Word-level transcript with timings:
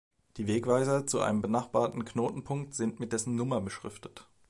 Die 0.37 0.47
Wegweiser 0.47 1.05
zu 1.05 1.19
einem 1.21 1.43
benachbarten 1.43 2.03
Knotenpunkt 2.05 2.73
sind 2.73 2.99
mit 2.99 3.13
dessen 3.13 3.35
Nummer 3.35 3.61
beschriftet. 3.61 4.27